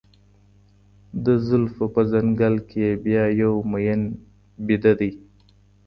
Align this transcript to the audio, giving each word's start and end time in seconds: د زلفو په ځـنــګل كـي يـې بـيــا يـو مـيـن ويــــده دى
د 1.25 1.27
زلفو 1.47 1.85
په 1.93 2.01
ځـنــګل 2.09 2.55
كـي 2.69 2.79
يـې 2.87 2.93
بـيــا 3.03 3.25
يـو 3.39 3.53
مـيـن 3.71 4.01
ويــــده 4.65 4.93
دى 4.99 5.11